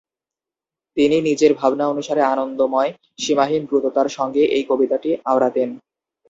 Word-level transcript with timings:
তিনি 0.97 1.17
নিজের 1.21 1.51
ভাবনা 1.53 1.85
অনুসারে 1.87 2.21
আনন্দময় 2.25 2.91
"সীমাহীন 3.19 3.61
দ্রুততা"র 3.65 4.07
সঙ্গে 4.17 4.43
এই 4.55 4.63
কবিতাটি 4.69 5.09
আওড়াতেন। 5.25 5.69